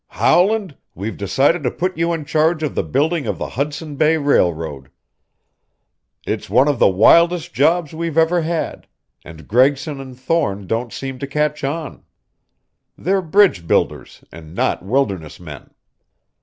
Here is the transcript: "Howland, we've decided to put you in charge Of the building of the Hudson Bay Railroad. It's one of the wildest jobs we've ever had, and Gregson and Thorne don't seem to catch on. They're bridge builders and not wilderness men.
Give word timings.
"Howland, 0.07 0.75
we've 0.95 1.15
decided 1.15 1.61
to 1.61 1.69
put 1.69 1.95
you 1.95 2.11
in 2.11 2.25
charge 2.25 2.63
Of 2.63 2.73
the 2.73 2.81
building 2.81 3.27
of 3.27 3.37
the 3.37 3.49
Hudson 3.49 3.97
Bay 3.97 4.17
Railroad. 4.17 4.89
It's 6.25 6.49
one 6.49 6.67
of 6.67 6.79
the 6.79 6.89
wildest 6.89 7.53
jobs 7.53 7.93
we've 7.93 8.17
ever 8.17 8.41
had, 8.41 8.87
and 9.23 9.47
Gregson 9.47 10.01
and 10.01 10.17
Thorne 10.19 10.65
don't 10.65 10.91
seem 10.91 11.19
to 11.19 11.27
catch 11.27 11.63
on. 11.63 12.01
They're 12.97 13.21
bridge 13.21 13.67
builders 13.67 14.23
and 14.31 14.55
not 14.55 14.81
wilderness 14.83 15.39
men. 15.39 15.69